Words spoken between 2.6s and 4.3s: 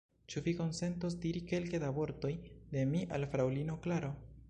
de mi al fraŭlino Klaro?